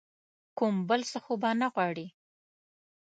[0.57, 2.07] کوم بل څه خو به نه غواړې؟